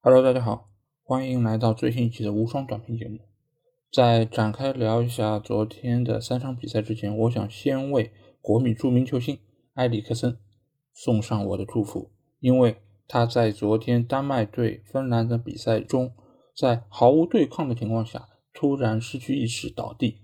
[0.00, 0.70] Hello，大家好，
[1.02, 3.18] 欢迎来到最新一期的无双短评节目。
[3.92, 9.40] 在展开聊一下昨天的三场比赛之前，我想先为国米著名球星
[9.74, 10.38] 埃里克森
[10.94, 12.76] 送上我的祝福，因为
[13.08, 16.12] 他在昨天丹麦对芬兰的比赛中，
[16.56, 20.20] 在毫无对抗的情况下突然失去意识倒地，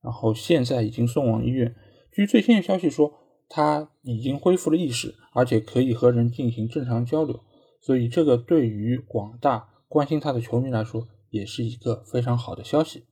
[0.00, 1.76] 然后现在已经送往医院。
[2.10, 3.12] 据最新的消息说，
[3.50, 7.38] 他已经恢复了意识，而且可以和人进行正常交流。
[7.80, 13.04] 所以，这个对于广大关心他的球迷来说，也是一个非常好的消息。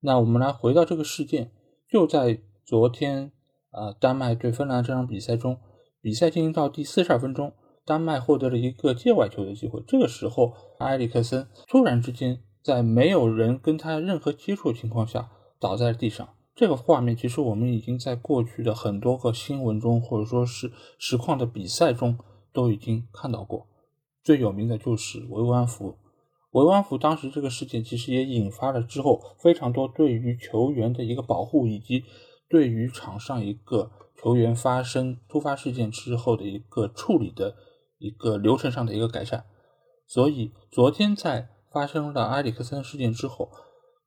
[0.00, 1.52] 那我们来回到这个事件，
[1.88, 3.32] 就在昨天，
[3.70, 5.58] 呃，丹麦对芬兰这场比赛中，
[6.00, 7.52] 比赛进行到第四十二分钟，
[7.84, 9.82] 丹麦获得了一个界外球的机会。
[9.86, 16.28] 这个时候，埃里克森突然之间在没有人跟他任何接触的情况下倒在了地上。
[16.54, 22.18] 这个画面其实我们已经在过去的很多个新闻中，或者说是实况的比赛中
[22.52, 23.68] 都已经看到过。
[24.28, 25.96] 最有名的就是维湾福，
[26.50, 32.04] 维湾福当时这个事件其实也引发了之后非常多对于球员的一个保护，以及
[32.46, 37.54] 对于场上一个球员发生突发事件之后的一个处理的
[37.96, 39.46] 一个流程上的一个改善。
[40.06, 43.50] 所以昨天在发生了埃里克森事件之后，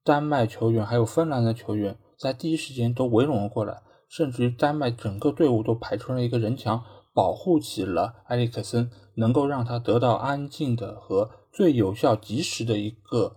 [0.03, 6.83] 丹麦球员还有芬兰的球员在第一时间都围拢了过来，甚至于丹麦整个队伍都排出了一个人墙。
[7.13, 13.35] 保护起了埃里克森，能够让他得到安静的和最有效、及时的一个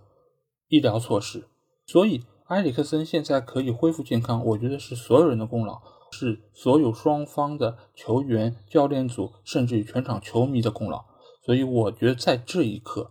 [0.69, 1.49] 医疗措施。
[1.87, 11.05] 所以，埃里克森现在可以恢复健康，我觉得是所有人的功劳，是所有双方的球员、教练组，甚至于全场球迷的功劳。
[11.45, 13.11] 所以，我觉得在这一刻，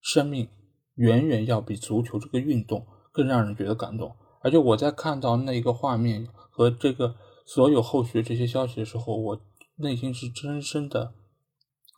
[0.00, 0.48] 生命
[0.94, 4.16] 远远要比足球这个运动更让人觉得感动。
[4.40, 9.40] 而且，我在看到那个画面和这个所有后续这些消息的时候，我。
[9.76, 11.14] 内心是深深的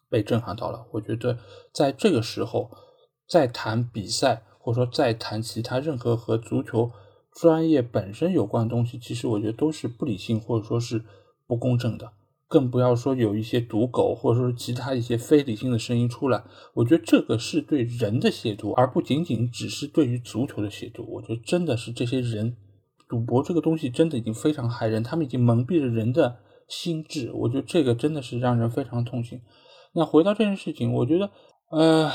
[0.08, 0.86] 被震撼到了。
[0.92, 1.38] 我觉得
[1.72, 2.70] 在这个时候
[3.28, 6.90] 再谈比赛，或者说再谈其他任何和足球
[7.32, 11.04] 专业本身有关的东西，其实我觉得都是不理性或者说是
[11.46, 12.12] 不公正的。
[12.46, 16.44] 更不要说有一些赌狗或者说其他一些非理性的声音出来。
[16.74, 21.02] 我觉得这个是对人的亵渎，而不仅仅只是对于足球的亵渎。
[21.04, 22.56] 我觉得真的是这些人
[23.08, 26.36] 赌博这个东西真的已经非常害人，他们已经蒙蔽了人的。
[26.68, 29.40] 心智，我觉得这个真的是让人非常痛心。
[29.92, 31.30] 那回到这件事情，我觉得，
[31.70, 32.10] 呃，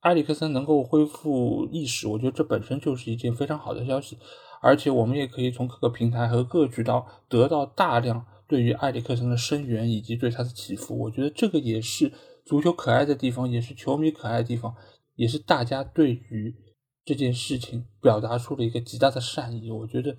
[0.00, 4.18] 埃里克森能够恢复意识，我觉得这本身就是一件非常好的消息。
[4.60, 10.96] 而且我们也可以从各个平台和各渠道得到大量对于埃里克森的声援以及对他的祈福。
[10.96, 12.12] 我觉得这个也是
[12.44, 14.74] 足球可爱的地方，也是球迷可爱的地方，
[15.16, 16.54] 也是大家对于
[17.04, 19.70] 这件事情表达出了一个极大的善意。
[19.70, 20.16] 我觉得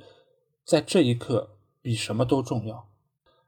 [0.66, 2.90] 在这一刻比什么都重要。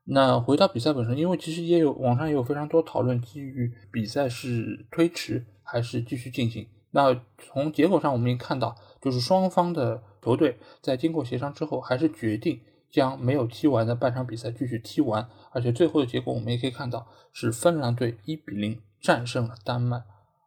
[0.07, 6.67] 那回到比赛本身，因为其实也有网上也有非常多讨论，基于比赛是推迟还是继续进行。
[6.91, 12.61] 那从结果上，我们也看到，就是双方的球队在经过协商之后，还是决定
[12.91, 15.27] 将没有踢完的半场比赛继续踢完。
[15.49, 19.97] 而且最后的结果，我们也可以看到是芬兰队一比零战胜了丹麦。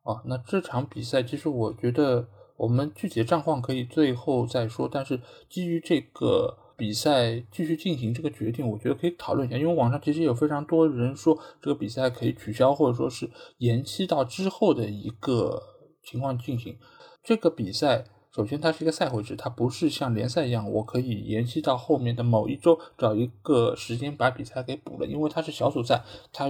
[0.05, 6.57] 啊，那这场比赛其实我觉得我们具体的战况可以最后再说，但是基于这个。
[6.79, 13.29] 比赛继续进行这个决定，我觉得可以讨论一下，因为网上其实有非常多人说这个比赛可以取消，或者说是
[13.59, 15.61] 延期到之后的一个
[16.05, 16.79] 情况进行。
[17.25, 26.49] 这个比赛首先它是一个赛会制，它不是像联赛一样，我可以延期到后面的某一周找一个时间把比赛给补了，因为它是小组赛，它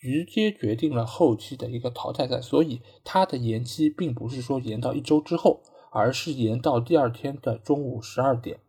[0.00, 5.60] 直接决定了后期的一个淘汰赛，所以它的延期并不是说延到一周之后，
[5.92, 8.60] 而是延到第二天的中午十二点。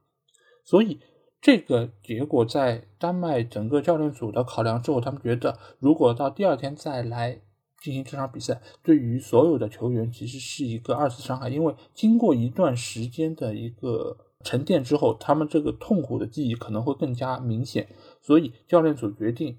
[0.72, 0.98] 所以
[1.42, 7.42] 这个结果在丹麦整个教练组的考量之后，他们觉得如果到第二天再来
[7.82, 14.16] 进行这场比赛，对于所有的球员其实是一个二次伤害，因为经过一段时间的一个
[14.46, 17.90] 沉淀之后，他们这个痛苦的记忆可能会更加明显。
[18.22, 19.58] 所以教练组决定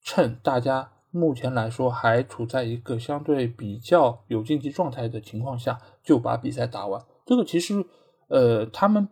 [0.00, 7.04] 趁大家目前来说还处在一个相对比较有竞技状态的情况下，就把比赛打完。
[7.26, 7.84] 这个其实，
[8.28, 9.06] 呃，他们。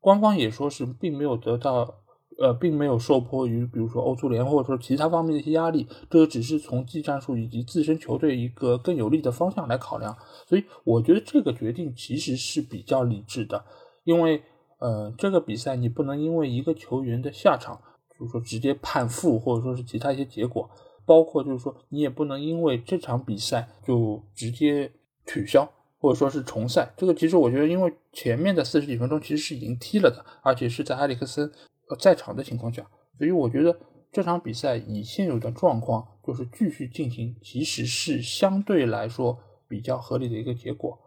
[0.00, 1.94] 官方也说是并没有得到，
[2.38, 10.16] 呃，并没有受迫于比如说欧足联或者说其他方面的一些压力，这个只是从技战术以及自身球队一个更有利的方向来考量，
[10.46, 13.64] 所以我觉得这个决定其实是比较理智的，
[14.04, 14.40] 因为
[14.78, 17.80] 呃，这个比赛你不能因为一个球员的下场，
[18.16, 20.70] 就是说直接判负或者说是其他一些结果，
[21.04, 24.92] 包括就是说你也不能因为这场比赛就直接
[25.26, 25.68] 取消。
[25.98, 31.50] 或者说是重赛，这个其实我觉得，因为前面的四十几分钟其实是已经踢了的，而且是在埃里克森
[31.98, 32.86] 在场的情况下，
[33.18, 33.76] 所以我觉得
[34.12, 40.98] 这场比赛以现有的状况就是继续进行，其实是相对来说比较合理的一个结果。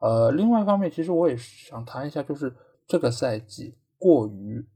[0.00, 2.54] 呃，另外一方面，其实我也想谈一下，就是
[2.86, 4.66] 这个赛季过于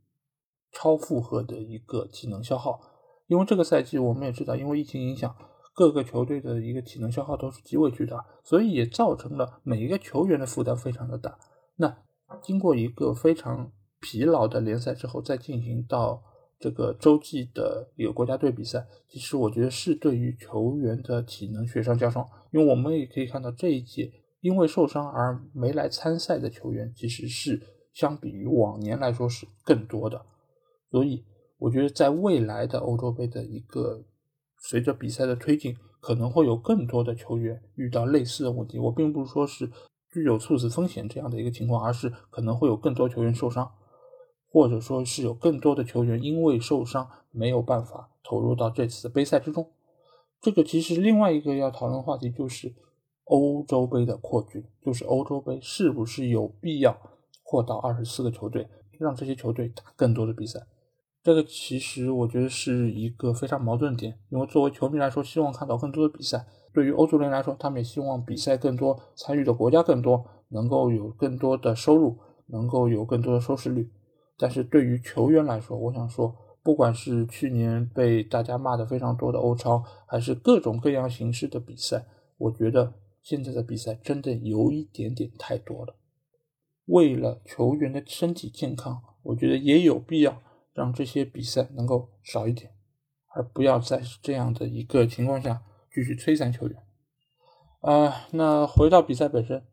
[0.73, 2.81] 超负荷的一个体能消耗，
[3.27, 5.37] 因为这个赛季我们也知道，因为疫情影响，
[5.79, 11.39] 各个球队的一个体能消耗都是极为巨大，所以也造成了每一个球员的负担非常的大。
[11.77, 11.97] 那
[12.43, 13.71] 经过一个非常
[14.01, 16.21] 疲劳的联赛之后，再进行到
[16.59, 24.11] 这个洲际的一个国家队比赛，其实我觉得是对于球员的体能雪上加霜，因为我们也可以看到这一届
[24.41, 30.21] 因为受伤而没来参赛的球员，其实是相比于往年来说是更多的。
[30.91, 31.25] 所以，
[31.57, 34.03] 我觉得在未来的欧洲杯的一个
[34.61, 38.79] 随着比赛的推进，可能会有更多的球员遇到类似的问题。
[38.79, 39.71] 我并不是说是
[40.11, 43.71] 具有猝死风险这样的一个情况，而是可能会有更多球员受伤，
[44.51, 49.71] 或者说是有更多的球员因为受伤没有办法投入到这次的杯赛之中。
[50.41, 52.75] 这个其实另外一个要讨论话题就是
[53.25, 56.99] 欧洲杯的扩军，就是欧洲杯是不是有必要
[57.43, 58.69] 扩到二十四个球队，
[58.99, 60.67] 让这些球队打更多的比赛。
[61.29, 66.39] 这个其实我觉得是一个非常矛盾点，因为作为球迷来说，希望看到更多的比赛；
[66.73, 72.17] 对于欧足联来说，他们也希望比赛更多，参与的国家更多，能够有更多的收入，
[72.47, 73.91] 能够有更多的收视率。
[74.39, 82.07] 但是对于球员来说，我想说，不管是去年被大家骂的非常多的欧超，还是各种各样形式的比赛，
[82.39, 85.95] 我觉得现在的比赛真的有一点点太多了。
[86.87, 90.41] 为了球员的身体健康，我觉得也有必要。
[90.79, 92.71] 让这些比赛能够少一点，
[93.35, 95.61] 而不要在这样的一个情况下
[95.93, 96.81] 继续摧残球员。
[97.81, 99.65] 啊，那回到比赛本身，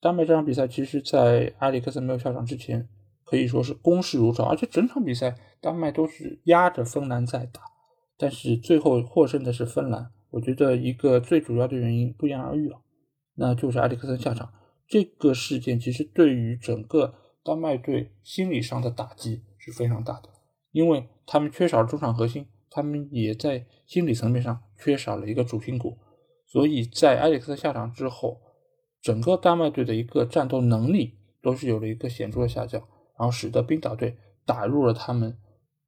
[0.00, 2.88] 丹麦这场比赛其实，在埃里克森没有下场之前，
[3.24, 7.62] 可以说是攻势如潮，而且整场比赛丹麦都是压着芬兰在打。
[8.16, 12.80] 但是最后获胜的是芬兰，我觉得一个最主要的原因不言而喻了，
[13.34, 14.52] 那就是埃里克森下场
[14.86, 20.28] 这个事件，其实对于整个丹麦队心理上的打击是非常大的。
[20.72, 25.96] 因为他们缺少中场核心，他们也在心理层面上缺少了一个主心骨，
[26.46, 28.40] 所以在埃里克森下场之后，
[29.00, 32.80] 整个丹麦队的一个战斗能力都是有了一个显著的下降，
[33.18, 35.38] 然后使得冰岛队打入了他们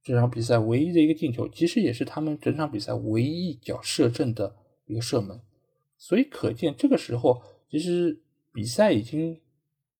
[0.02, 4.54] 这场比赛唯一的一个进球，其实也是他们整场比赛唯一一脚射正的
[4.86, 5.40] 一个射门，
[5.96, 8.22] 所以可见这个时候其实
[8.52, 9.40] 比赛已经。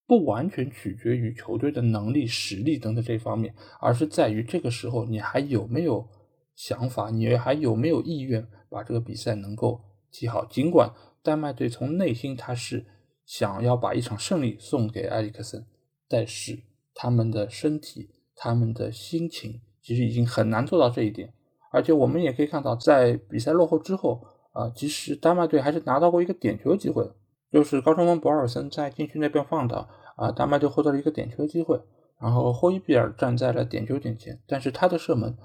[0.06, 6.06] 不完全取决于球队的能力、实力等等这方面，而是在于这个时候你还有没有
[6.55, 9.81] 想法，你还有没有意愿把这个比赛能够
[10.11, 10.45] 踢好。
[10.45, 10.93] 尽管
[11.23, 12.85] 丹麦队从内心他是
[13.25, 15.65] 想要把一场胜利送给埃里克森，
[16.09, 16.59] 但是
[16.95, 21.33] 他们的身体、他们的心情其实已经很难做到这一点。
[21.73, 24.23] 而且我们也可以看到，在比赛落后之后
[24.53, 27.11] 啊，其实丹麦队还是拿到过一个点球机会。
[27.55, 31.81] 就是高中锋博尔森在禁区那边放倒啊，丹麦队获得了一个点球的机会，
[32.21, 35.39] 然后霍伊比尔站在了点球点前，但是他的射门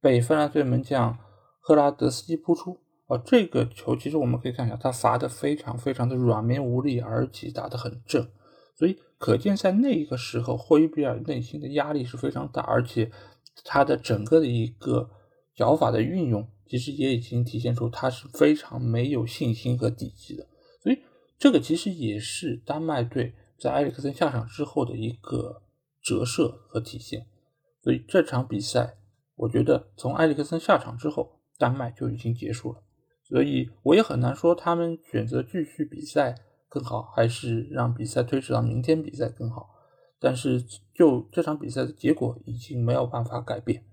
[0.00, 1.18] 被芬兰队门将
[1.58, 2.78] 赫拉德斯基扑出
[3.08, 8.28] 啊，这个球其实我们可以看一下，他罚的非常非常的软绵无力，而且打得很正，
[8.76, 13.10] 所以可见在那一个时候霍伊比尔内心的压力是非常大，而且
[13.64, 15.10] 他的整个的一个
[15.56, 20.46] 脚法的运用，其实也已经体现出他是非常没有信心和底气的。
[21.38, 25.62] 这个其实也是丹麦队在埃里克森下场之后的一个
[26.02, 27.26] 折射和体现，
[27.82, 28.96] 所以这场比赛，
[29.34, 32.82] 我觉得从埃里克森下场之后，丹麦就已经结束了。
[33.22, 36.34] 所以我也很难说他们选择继续比赛
[36.68, 39.68] 更好，还是让比赛推迟到明天比赛更好。
[40.18, 40.62] 但是
[40.94, 43.84] 就这场比赛的结果已经没有办法改变，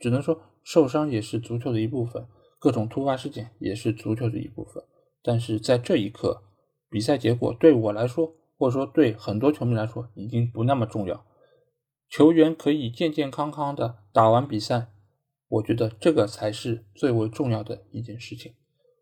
[0.00, 2.26] 只能说受伤也是足球的一部分，
[2.58, 4.82] 各种突发事件也是足球的一部分。
[5.22, 6.42] 但是在这一刻。
[6.96, 11.26] 比赛结果对我来说，或者说对很多球迷来说，已经不那么重要。
[12.08, 14.86] 球员可以健健康康的打完比赛，
[15.46, 18.54] 我觉得这个才是最为重要的一件事情。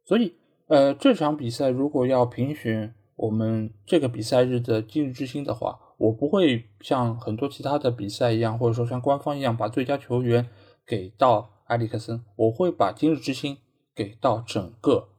[0.05, 0.35] 所以，
[0.67, 10.49] 呃，这场比赛如果要评选我们这个比赛日的今日之星的话，我不会像很多其他的比赛一样，或者说像官方一样把最佳球员
[10.85, 13.59] 给到埃里克森，我会把今日之星
[13.95, 15.11] 给到整个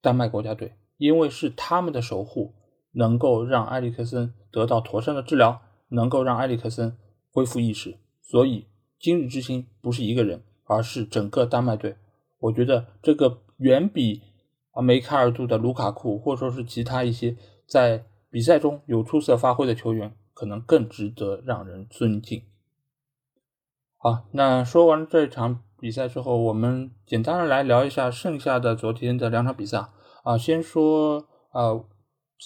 [0.00, 0.72] 丹麦国家队。
[1.02, 2.54] 因为是他们的守护，
[2.92, 6.96] 能够让埃里克森得到妥善的治疗，能够让埃里克森
[7.32, 8.68] 恢复意识，所以
[9.00, 11.96] 今日之星不是一个人，而是整个丹麦队。
[12.38, 14.22] 我觉得这个远比
[14.70, 22.44] 啊梅开二度的卢卡库，或者说是其他一些在比赛中有出色发挥的球员，可能更值得让人尊敬。
[23.96, 29.88] 好，那说完这场比赛之后，我们简单的来聊一下剩下的昨天的两场比赛。
[30.22, 31.84] 啊，先说呃，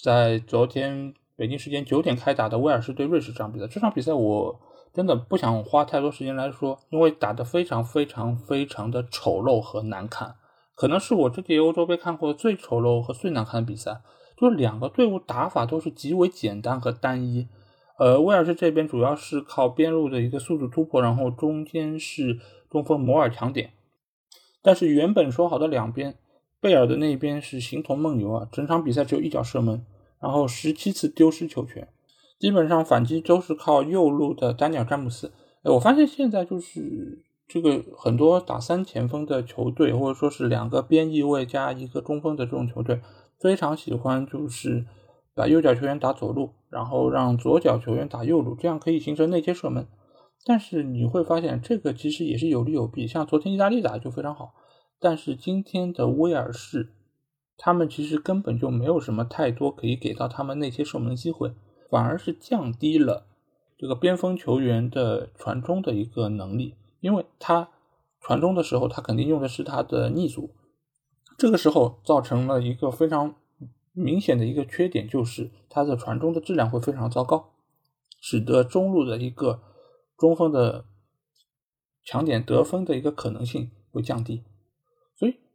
[0.02, 4.60] 在昨天北京时间九点开打的威尔士对瑞士这场比赛，这场比赛我
[4.94, 10.36] 真的不想花太多时间来说，因为打得非常非常非常的丑陋和难看，
[10.74, 14.00] 可能是我这届欧洲杯看过的最丑陋和最难看的比赛。
[14.38, 17.48] 就是两个队伍打法都是极为简单和单一，
[17.98, 22.38] 呃，威尔士这边主要是靠边路的一个速度突破，然后中间是
[22.70, 23.72] 中锋摩尔抢点，
[24.62, 26.18] 但是原本说好的两边。
[26.66, 29.86] 贝尔的那边是形同梦游啊，整场比赛只有一脚射门，
[30.18, 31.86] 然后十七次丢失球权，
[32.40, 35.30] 基本上反击都是靠右路的丹尼尔詹姆斯。
[35.62, 43.00] 哎，我发现现在就是这个很多打三前锋的球队，或者说是两个边翼位加一个中锋的这种球队，
[43.38, 44.84] 非常喜欢就是
[45.36, 49.86] 把右脚球员打左路，然后让左脚球员打右路，这样可以形成内切射门。
[50.44, 54.52] 但是你会发现这个其实也是有利有弊，像昨天意大利打的就非常好。
[54.98, 56.92] 但是今天的威尔士，
[57.56, 61.54] 他们其实根本就没有什么太多可以给到他们那些射门机会，
[61.90, 63.26] 反而是降低了
[63.76, 67.68] 这个边锋球员的传中的一个能力，因为他
[68.20, 70.54] 传中的时候，他肯定用的是他的逆足，
[71.36, 73.34] 这个时候造成了一个非常
[73.92, 77.52] 明显的一个缺点，就是他的传中的质量会非常糟糕，
[78.20, 79.62] 使得中路的一个
[80.16, 80.86] 中锋的
[82.02, 84.42] 抢点得分的一个可能性会降低。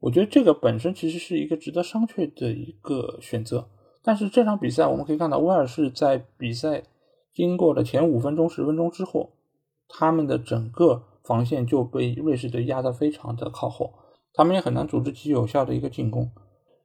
[0.02, 3.70] 我觉得这个本身其实是一个值得商榷的一个选择，
[4.04, 6.84] 但是这场比赛我们可以看到，威尔士在比赛
[7.34, 9.34] 经过了前五分钟、十分钟之后，
[9.88, 13.94] 他们的整个防线就被瑞士队压得非常的靠后，
[14.34, 16.32] 他们也很难组织起有效的一个进攻。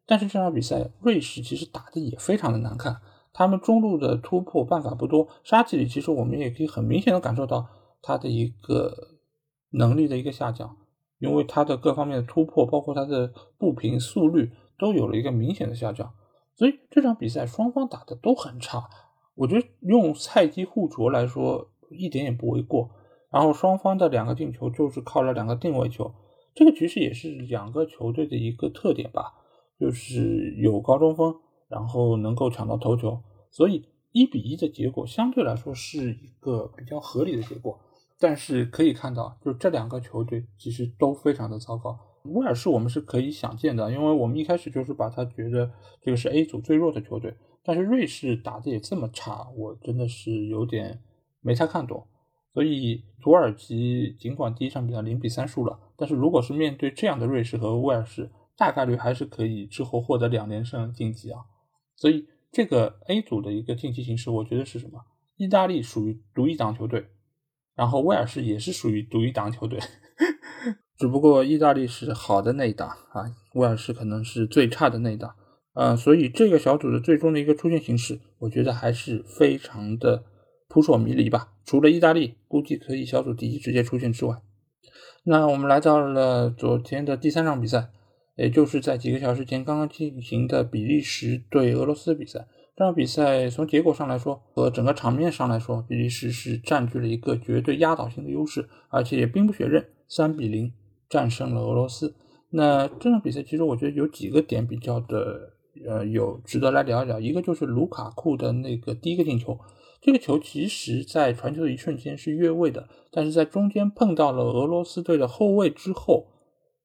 [0.04, 3.00] 但是这场比赛瑞士其实打的也非常的难看，
[3.32, 7.66] 他们中路的突破办法不多，沙奇里其实我们也可以很明显的感受到
[8.02, 8.94] 他的一个
[9.70, 10.76] 能力的一个下降。
[11.18, 16.12] 因为他的各方面的突破，包括他的步频速率，都有了一个明显的下降，
[16.54, 18.88] 所以这场比赛双方打的都很差。
[19.34, 22.90] 我觉得用菜鸡互啄来说一点也不为过。
[23.30, 26.14] 然后双方的两个进球就是靠了两个定位球，
[26.54, 29.34] 这个其实也是两个球队的一个特点吧，
[29.78, 31.34] 就是有高中锋，
[31.68, 33.20] 然后能够抢到头球，
[33.50, 37.78] 所以一比一的结果相对来说是一个比较合理的结果。
[38.18, 41.98] 但是可以看到，就这两个球队其实都非常的糟糕。
[42.24, 45.70] 威尔士我们是可以想见的，因为我们一开始就是把他觉得
[46.02, 47.36] 这个是 A 组最弱的球队。
[47.62, 51.02] 但是瑞士打的也这么差，我真的是有点
[51.40, 52.06] 没太看懂。
[52.54, 61.40] 所以土耳其尽管第一场比赛零比三输了，但是如果是面对这样的瑞士和威尔士，大概率还是可以之后获得两连胜晋级啊。
[61.96, 65.04] 所以这个 A 组的一个晋级形势，我觉得是什么？
[65.36, 67.06] 意大利属于独一档球队。
[67.76, 69.78] 然后威尔士也是属于独一档球队，
[70.96, 75.34] 只不过意大利是好的那一档啊，威尔士可能是最差的那一档，
[75.74, 80.24] 呃，所以这个小组的最终的一个出线形势，我觉得还是非常的
[80.68, 81.52] 扑朔迷离吧。
[81.66, 84.36] 除了意大利估计可以小组第一直接出线之外，
[85.24, 87.90] 那我们来到了昨天的第三场比赛，
[88.36, 92.46] 也就是在几个小时前刚刚进行的比利时对俄罗斯的比赛。
[92.76, 100.70] 这场比赛从结果上来说和整个场面上来说，比利时是占据了一个绝对压倒性的优势，而且也兵不血刃，三比零
[101.08, 102.14] 战胜了俄罗斯。
[102.50, 105.54] 那这场比赛其实我觉得有几个点比较的
[105.86, 109.58] 呃有值得来聊一聊，一个就是卢卡库的那个第一个进球，
[110.02, 116.26] 这个球其实在传球的一瞬间是越位的，但是在中间碰到了俄罗斯队的后卫之后，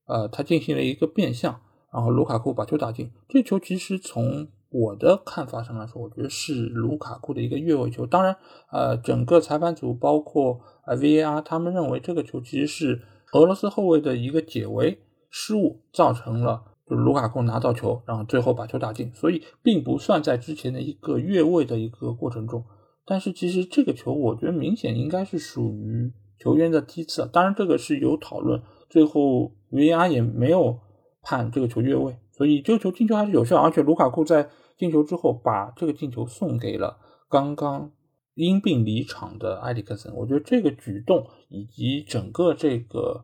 [0.07, 1.60] 呃，他进行了一个变向，
[1.93, 3.12] 然后卢卡库把球打进。
[3.27, 8.05] 这球其实从我的看法上来说，我觉得是卢卡库的一个越位球。
[8.05, 8.33] 当然，
[8.71, 13.01] 呃，整个裁判组包括呃 VAR，他们认为这个球其实是
[13.33, 14.97] 俄罗斯后卫的一个解围
[15.29, 22.63] 失误造成了，就是卢卡库拿到球，然后最后把球打进，所以并不算在之前的一个越位的一个过程中。
[23.05, 26.09] 但是其实这个球，我觉得明显应该是属于
[26.39, 27.29] 球员的踢刺。
[27.33, 30.79] 当然，这个是有讨论，最后 VAR 也没有
[31.21, 34.47] 判这个球越位，所以这个球进球还是有效，而且卢卡库在。
[34.81, 36.97] 进球之后，把这个进球送给了
[37.29, 37.91] 刚刚
[38.33, 40.11] 因病离场的埃里克森。
[40.15, 43.23] 我觉得这个举动以及整个这个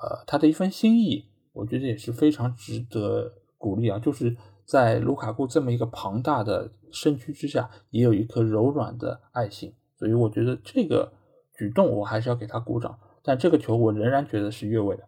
[0.00, 3.98] 呃他的一份心意，我觉得也是非常值得鼓励啊。
[3.98, 4.34] 就是
[4.64, 9.74] 在卢卡库这么一个庞大的身躯之下，也有一颗柔软的爱心。
[9.98, 11.12] 所以我觉得这个
[11.54, 12.98] 举动我还是要给他鼓掌。
[13.22, 15.02] 但这个球我仍然觉得是越位的。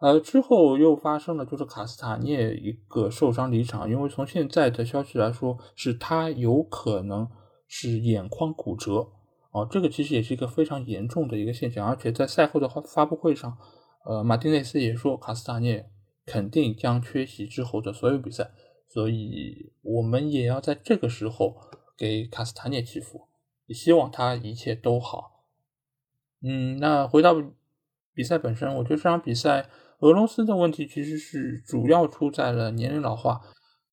[0.00, 7.28] 呃，之后又发生了，就是卡斯塔涅一个受伤离场，因为从现在的消息来说，是他有可能
[7.68, 9.08] 是眼眶骨折，
[9.50, 13.58] 哦，这个其实也是一个非常严重的一个现象，而且在赛后的发发布会上，
[14.06, 15.90] 呃，马丁内斯也说卡斯塔涅
[16.24, 18.52] 肯定将缺席之后的所有比赛，
[18.88, 21.56] 所以我们也要在这个时候
[21.98, 23.28] 给卡斯塔涅祈福，
[23.66, 25.44] 也希望他一切都好。
[26.42, 27.34] 嗯，那回到
[28.14, 29.68] 比赛本身，我觉得这场比赛
[30.00, 33.40] 俄罗斯的问题其实是主要出在了年龄老化，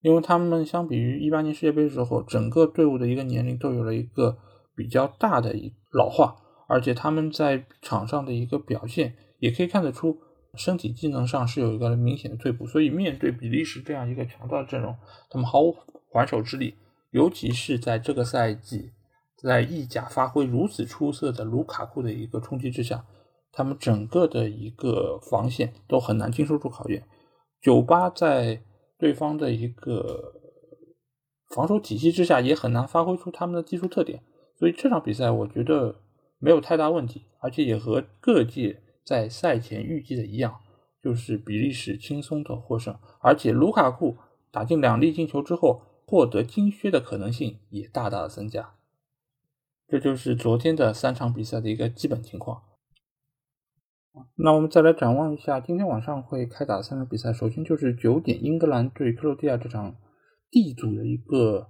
[0.02, 4.38] 因为他们相比于一八年世界杯的时候，整个队伍的一个年龄都有了一个
[4.76, 6.36] 比较大的一老化，
[6.68, 10.18] 而且他们在场上的一个表现也可以看得出。
[10.56, 14.96] 身体机能上是有一个明显的退步，所以面对比利时这样一个强大的阵容，
[15.30, 15.76] 他们毫无
[16.12, 16.74] 还手之力。
[17.12, 18.92] 尤其是在这个赛季，
[19.38, 23.06] 在意甲发挥如此出色的卢卡库的一个冲击之下，
[23.58, 27.04] 他们整个的一个防线都很难经受住考验。
[27.60, 28.62] 九八在
[29.00, 30.36] 对方的一个
[31.50, 34.22] 防守体系之下，也很难发挥出他们的技术特点。
[34.60, 35.96] 所以这场比赛我觉得
[36.38, 38.84] 没有太大问题，而且也和各界。
[39.04, 40.60] 在赛前预计的一样，
[41.02, 44.18] 就是比利时轻松的获胜，而且卢卡库
[44.52, 48.76] 打进两粒进球之后，获得金靴的可能性也大大的增加。
[49.88, 52.64] 这就是昨天的三场比赛的一个基本情况。
[54.36, 59.96] 那我们再来展望一下今天晚上会开打的三场比赛，首先就是九点英格兰对克罗地亚这场
[60.52, 61.70] D 组的一个。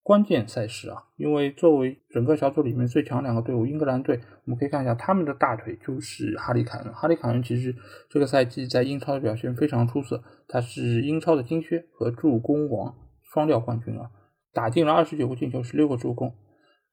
[0.00, 6.90] 关键赛事啊，因为作为整个小组里面最强两个队伍，英格兰队，我们可以看一下他们的大腿就是哈里凯恩。
[6.94, 7.74] 哈里凯恩其实
[8.08, 14.10] 这个赛季在英超的表现非常出色，他是英超的金靴和助攻王双料冠军啊，
[14.54, 16.32] 打进了二十九个进球，十六个助攻。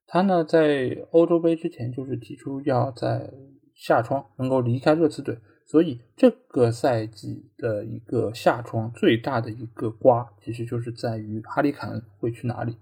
[0.06, 3.30] 他呢在欧洲杯之前就是提出要在
[3.76, 12.76] 夏窗能够离开热刺队，所以这个赛季的一个夏窗最大的一个瓜，其实就是在于哈里凯恩会去哪里。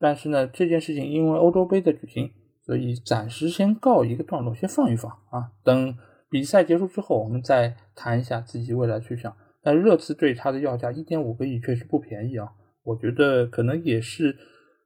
[0.00, 2.28] 但是呢，这件事情因为欧洲杯的举行，
[2.66, 5.52] 所以暂时先告一个段落，先放一放啊。
[5.62, 5.96] 等
[6.28, 9.32] 比赛结束之后，我们再谈一下自己未来去向。
[9.62, 12.48] 但热刺对他的要价一点五个亿确实不便宜啊，
[12.82, 14.36] 我觉得可能也是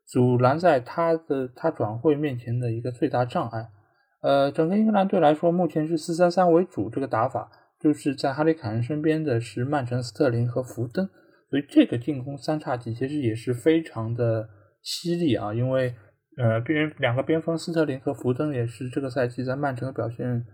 [0.05, 3.71] 阻拦在他的他转会面前的一个最大障碍。
[4.27, 11.09] 呃，整个英格兰队来说，目前是四三三为主这个打法，就是在哈里凯恩身边的是曼城、斯特林和福登，
[11.49, 14.49] 所以这个进攻三叉戟其实也是非常的。
[14.89, 15.53] 犀利啊！
[15.53, 15.93] 因为
[16.37, 20.47] 呃，边两个边锋斯特林和福登也是这个赛季在曼城的表现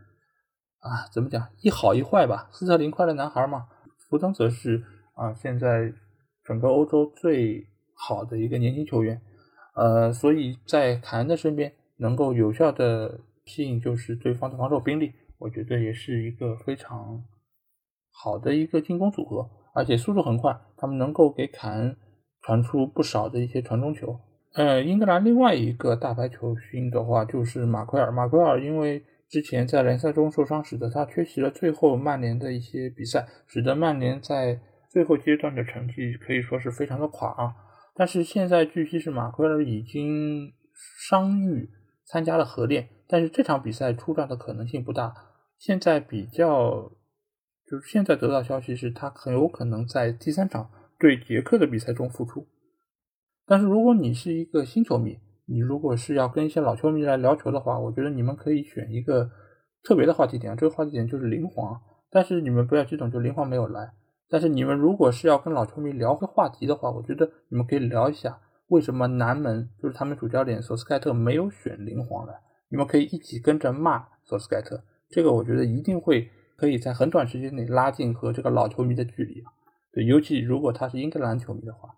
[0.78, 2.48] 啊，怎么讲一好一坏吧？
[2.50, 3.66] 斯特林快乐男孩嘛，
[4.08, 4.82] 福登则是
[5.14, 5.92] 啊，现在
[6.46, 7.62] 整个欧洲最
[7.94, 9.20] 好的一个年轻球员。
[9.76, 17.24] 呃，所以在凯恩的身边能够有效的吸引就是对方的防守兵力，我觉得也是一个非常
[18.10, 21.96] 好的一个进攻组合，而且速度很快，他们能够给凯恩。
[22.44, 24.18] 传出不少的一些传中球。
[24.54, 28.10] 呃，英格兰另外一个大牌球星的话就是马奎尔。
[28.10, 37.54] 马奎尔因为之前在联赛中受伤，使得他缺席了最后曼联的一些比赛，使得曼联在最后阶段的成绩可以说是非常的垮啊。
[37.94, 40.52] 但是现在据悉是马奎尔已经
[41.08, 41.70] 伤愈
[42.06, 45.12] 参加了合练，但是这场比赛出战的可能性不大。
[45.58, 46.90] 现在比较
[47.68, 50.70] 就是现在得到消息是他很有可能在第三场。
[50.98, 52.46] 对捷克的比赛中复出，
[53.44, 59.28] 但是如果你是一个新球迷，你如果是要跟一些老球迷来聊球的话，我觉得你们可以选一个
[59.82, 61.80] 特别的话题点，这个话题点就是林皇。
[62.08, 63.92] 但是你们不要激动，就林皇没有来。
[64.28, 72.34] 但是你们如果是要跟老球迷聊个话题的话，我觉得你们可以聊一下为什么南门就是他们主教练索斯盖特没有选林皇来，
[72.72, 79.52] 你们可以一起跟着骂索斯盖特，这个我觉得一定会可以在很短时间内拉近和这个老球迷的距离啊。
[79.92, 81.90] 对，尤其如果他是英格兰球迷的话，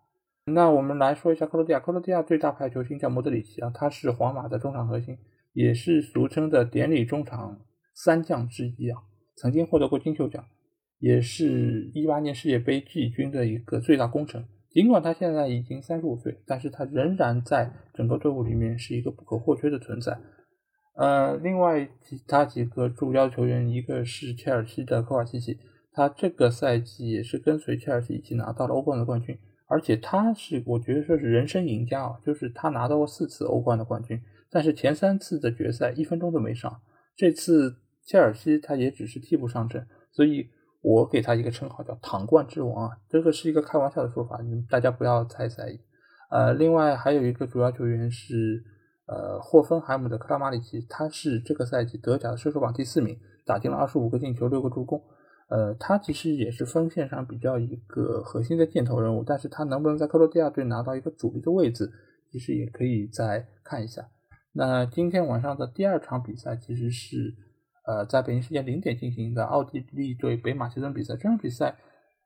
[0.47, 1.79] 那我们来说一下克罗地亚。
[1.79, 5.17] 克罗地亚最大牌球星叫莫德里奇啊，他是皇马的中场核心，
[5.53, 7.61] 也是俗称的典礼中场
[7.95, 8.99] 三将之一啊。
[9.37, 10.45] 曾经获得过金球奖，
[10.99, 14.45] 也是一八年世界杯季军的一个最大功臣。
[14.73, 20.19] 尽管他现在已经三十五岁，但是他仍然在整个队伍里面是一个不可或缺的存在。
[20.95, 25.59] 呃，另外其他几个主要球员，一个是切尔西的科瓦西奇。
[25.93, 36.81] 他这个赛季也是跟随切尔西一起拿到了欧冠的冠军，而且他是我觉得说是人生赢家啊，就是他拿到过四次欧冠的冠军，但是前三次的决赛一分钟都没上，
[37.15, 40.49] 这次切尔西他也只是替补上阵，所以
[40.83, 45.79] 我给他一个称号叫“躺冠之王”啊，这个是一个开玩笑的说法，你们大家不要太在意。
[46.31, 48.65] 呃，另外还有一个主要球员是
[49.07, 55.03] 呃霍芬海姆的克拉马里奇，他是这个赛季德甲的射手榜第四名，打进了二十五个进球，六个助攻。
[55.49, 61.93] 呃，他其实也是锋线上比较一个核心的箭头人物，但是他能不能在克罗地亚队拿到一个主力的位置，
[62.33, 64.09] 其实也可以再看一下。
[64.53, 67.35] 那今天晚上的第二场比赛其实是
[67.87, 71.15] 呃在北京时间零点进行的奥地利对北马其顿比赛。
[71.15, 71.77] 这场比赛，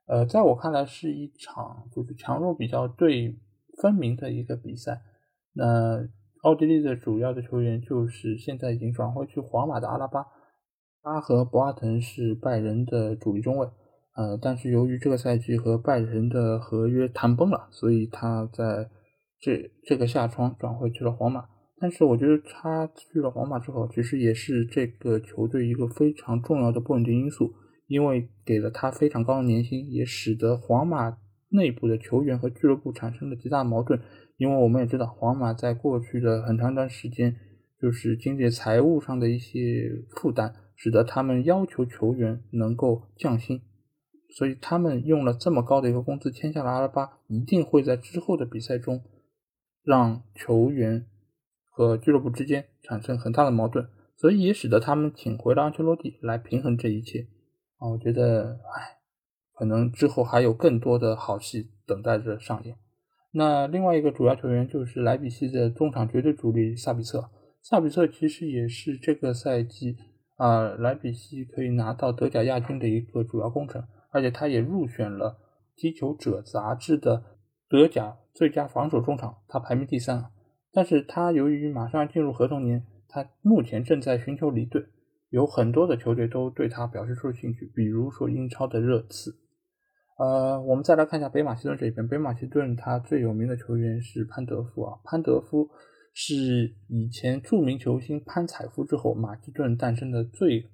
[0.06, 3.36] 呃，在我看来是一场就是强弱比较对
[3.82, 5.02] 分明的一个比赛。
[5.54, 6.06] 那
[6.42, 10.24] 奥地利的主要的球员就是现在已经转会去皇马的阿拉巴，
[11.02, 13.68] 他和博阿滕是拜仁的主力中卫。
[14.14, 18.90] 呃，但是由于这个赛季和拜仁的合约谈崩了，所以他在
[19.40, 21.44] 这这个夏窗转会去了皇马。
[21.80, 27.52] 但是我觉得他去了皇马之后，其实也是这个球队一个非常重要的不稳定因素，
[27.86, 31.16] 因为给了他非常高的年薪，也使得皇马
[31.50, 34.00] 内部的球员和俱乐部产生了极大矛盾。
[34.38, 37.36] 因为我们也知道，皇马在过去的很长一段时间，
[37.78, 43.60] 就是经历财务上的一些负担，使得他们要求球员能够降薪。
[44.30, 49.02] 所以他们用了这么高的一个工资签下了阿拉巴，一定会在之后的比赛中
[49.82, 51.06] 让球员
[51.70, 57.26] 和俱乐部之间产生很大的矛盾，所以也使得他们请回了安切洛蒂来平衡这一切。
[57.78, 58.98] 啊，我觉得，哎，
[59.54, 62.76] 可能之后还有更多的好戏等待着上演。
[63.38, 67.30] 那另外一个主要球员就是莱比锡的中场绝对主力萨比策，
[67.62, 69.96] 萨比策其实也是这个赛季
[70.36, 73.84] 啊莱比锡可以拿到德甲亚军的一个主要功臣。
[74.10, 75.38] 而且他也入选了
[75.80, 77.22] 《踢球者》杂志的
[77.68, 80.24] 德甲最佳防守中场，他排名第三。
[80.72, 84.82] 但是他由于马上进入合同年，他目前正在寻求离队，
[85.30, 89.38] 有很多的球队都对他表示出了兴趣，比如说英超的热刺。
[90.18, 95.68] 呃，我们再来看一下北马其顿这边，北马其顿他最有名的球员是潘德夫啊，潘德夫
[96.12, 100.66] 是以前著名球星潘采夫之后，马其顿诞生的最。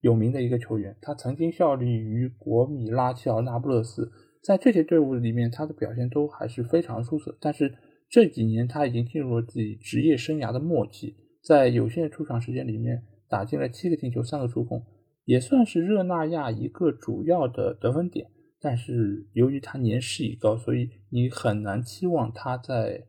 [0.00, 7.34] 有名的一个球员，他曾经效力于国米、拉齐奥、那不勒斯，在这些队伍里面，他的表现都还是非常出色。
[7.40, 7.74] 但是
[8.10, 14.84] 这几年他已经进入了自己职业生涯的末期，在有限的出场时间里面，打进了七个进球、三个助攻，
[15.24, 18.28] 也算是热那亚一个主要的得分点。
[18.64, 23.04] 但是由于他年事已高，所以你很难期望他在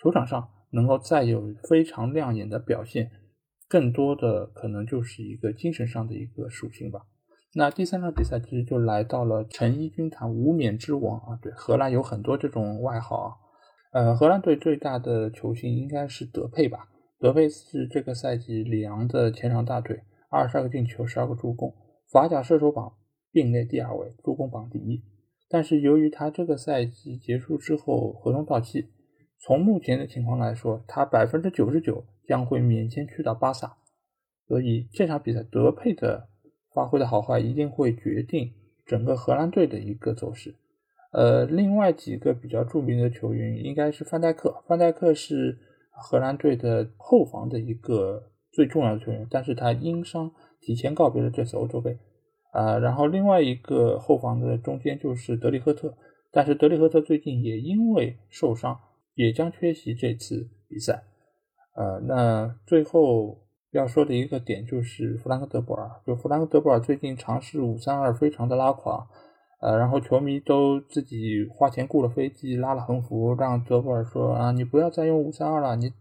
[0.00, 3.10] 球场上能够再有非常亮眼的表现。
[3.68, 7.02] 更多的可能就是一个精神上的一个属性吧。
[7.54, 13.34] 那第三场比赛其实就来到了成衣军团无冕之王啊，对，荷兰有很多这种外号啊。
[13.92, 16.88] 呃，荷兰队最大的球星应该是德佩吧？
[17.18, 21.74] 德佩是这个赛季里昂的前场大腿，二十二个进球，十二个助攻，
[22.10, 22.94] 法甲射手榜
[23.36, 25.02] 并列第二位，助攻榜第一。
[25.50, 28.86] 但是由于他这个赛季结束之后合同到期，
[29.38, 32.04] 从目前的情况来说，他百分之九十九。
[32.28, 33.76] 将会免签去到巴萨，
[34.48, 36.26] 所以这场比赛德佩的
[36.74, 38.52] 发挥的好坏一定会决定
[38.84, 40.56] 整个荷兰队的一个走势。
[41.12, 45.56] 呃，另外几个比较著名的球员应该是范戴克，范戴克是
[45.92, 51.96] 荷兰队的后防的一个最重要的球员，但是他因伤提前告别了这次欧洲杯。
[52.56, 55.94] 啊，然后另外一个后防的中间就是德里赫特，
[56.32, 58.80] 但是德里赫特最近也因为受伤，
[59.14, 61.02] 也将缺席这次比赛。
[61.74, 63.36] 呃，那最后
[63.72, 69.06] 要说的一个点就是弗兰克德博尔，就弗兰克德博尔最近尝试五三二，非常的拉垮，
[69.60, 75.92] 呃，然后球迷都自己花钱雇了飞机，拉了横幅，让德博尔说啊，你不要再用五三二了，你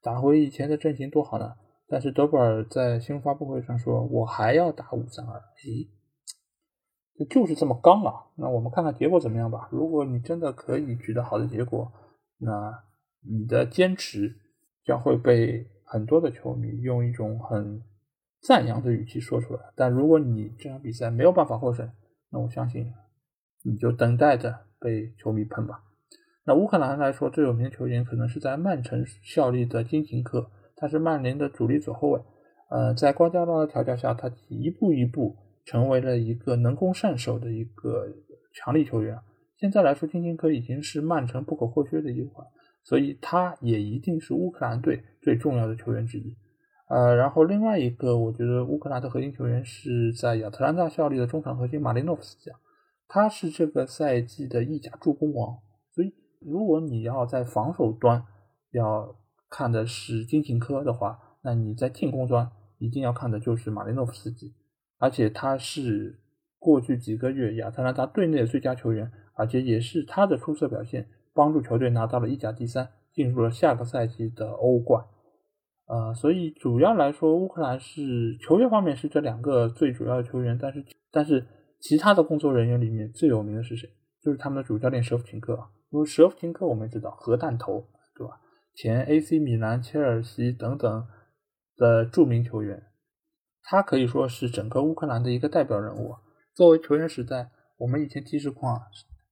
[0.00, 1.54] 打回以前的阵型多好呢。
[1.88, 5.88] 但是德布尔在新闻发布会上说，我还要打五三二，诶，
[7.30, 8.14] 就是这么刚啊。
[8.36, 9.68] 那我们看看结果怎么样吧。
[9.70, 11.92] 如果你真的可以取得好的结果，
[12.38, 12.82] 那
[13.20, 14.40] 你的坚持。
[14.86, 17.80] 将会被很多的球迷用一种很
[18.42, 19.60] 赞扬的语气说出来。
[19.74, 21.90] 但如果你这场比赛没有办法获胜，
[22.30, 22.92] 那我相信
[23.62, 25.82] 你就等待着被球迷喷吧。
[26.44, 32.20] 那乌克兰来说，最有名的球员可能是在曼城效力的金琴科，他是曼联的主力左后卫。
[32.68, 38.06] 呃，在瓜迪奥拉的调教下，他一步一步成为了一个能攻善守的一个
[38.54, 39.18] 强力球员。
[39.56, 42.46] 现在来说，金琴科已经是曼城不可或缺的一环。
[42.86, 46.36] 所以他也一定是乌克兰队最重要的球员之一，
[46.90, 52.50] 呃，然后另外一个，我觉得乌克兰的核心球员是在亚特兰大效力的中场核心马林诺夫斯基，
[53.08, 55.56] 他是这个赛季的意甲助攻王。
[55.94, 58.22] 所以，如果你要在防守端
[58.72, 59.16] 要
[59.48, 64.52] 看的是金琴科的话，那你在进攻端一定要看的就是马林诺夫斯基，
[65.04, 66.18] 而且他是
[66.58, 71.06] 过去几个月亚特兰大队内的最佳球员，而且也是他的出色表现。
[71.34, 75.04] 帮助球队拿到了意甲第三，进入了下个赛季的欧冠。
[75.86, 81.44] 呃，所以主要来说，乌克兰是球员方面是这两个最主要的球员，但是但是
[81.80, 83.86] 其他的工作人员里面最有名的是谁？
[84.22, 85.58] 就是他们的主教练舍甫琴科。
[85.90, 87.86] 因为舍甫琴科我们知道核弹头，
[88.16, 88.40] 对吧？
[88.74, 91.06] 前 AC 米兰、切尔西等等
[91.76, 92.82] 的著名球员，
[93.64, 96.14] 他可以说是整个乌克兰的一个代表人物。
[96.54, 97.50] 作为球员时代。
[97.76, 98.80] 我们以前踢实况，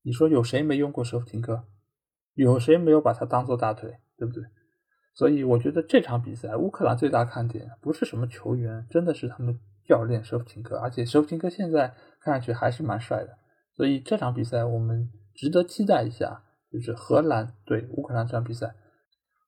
[0.02, 1.62] 你说有谁没用过舍甫琴科？
[2.34, 3.98] 有谁没有把他当做大腿？
[4.18, 4.42] 对不对？
[5.14, 13.38] 所以我觉得这场比赛乌克兰最大看点不是什么球员，真的是他们教练舍甫琴科，而且舍甫琴科现在看上去还是蛮帅的。
[13.76, 18.74] 所以这场比赛我们值得期待一下，就是荷兰对乌克兰这场比赛。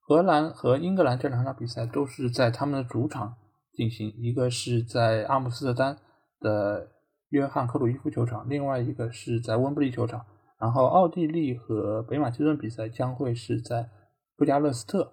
[0.06, 3.36] 荷兰和英格兰这两场比赛都是在他们的主场
[3.76, 5.98] 进行，一个是在阿姆斯特丹
[6.40, 6.90] 的
[7.30, 10.24] 约翰克鲁伊夫球场，另外一个是在温布利球场。
[10.58, 13.90] 然后奥地利和北马其顿比赛将会是在
[14.36, 15.12] 布加勒斯特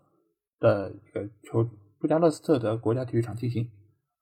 [0.59, 1.67] 的一个球
[1.99, 3.69] 布加勒斯特的国家体育场进行。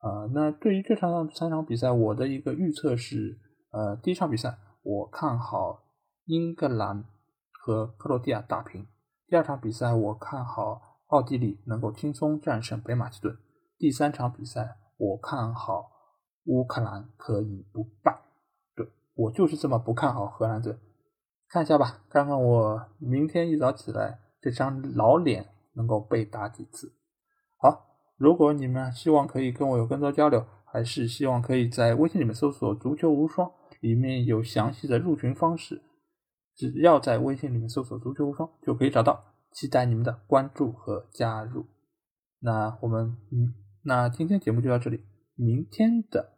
[0.02, 3.38] 呃，那对于这场三场比赛，我的一个预测是，
[3.72, 5.84] 呃，第一场比赛我看好
[6.26, 7.04] 英格兰
[7.52, 8.88] 和克罗地亚打平。
[9.28, 13.38] 第二场比赛，我看好奥地利能够轻松战胜北马其顿。
[13.80, 15.90] 第三场比赛，我看好
[16.44, 18.20] 乌克兰可以不败。
[18.76, 20.78] 对我就是这么不看好荷兰队。
[21.48, 26.94] 看一下吧，看看我明天一早起来这张老脸能够被打几次。
[27.56, 35.82] 好，如果你们希望可以跟我有更多交流，还是希望可以在微信里面搜索“足球无双”，里面有详细的入群方式。
[36.54, 41.66] 只要在微信里面搜索“足球无双”就可以找到，期待你们的关注和加入。
[42.42, 45.04] 那我们，嗯，那今天节目就到这里，
[45.36, 46.38] 明天的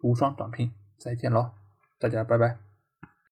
[0.00, 1.52] 无双短评再见喽，
[1.98, 2.71] 大家拜拜。